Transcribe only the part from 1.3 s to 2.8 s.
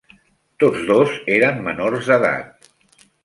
eren menors d'edat.